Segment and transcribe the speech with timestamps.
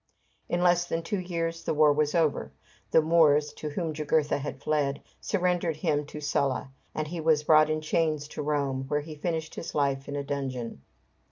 [0.49, 2.51] In less than two years the war was over.
[2.89, 7.69] The Moors, to whom Jugurtha had fled, surrendered him to Sulla; and he was brought
[7.69, 10.81] in chains to Rome, where he finished his life in a dungeon.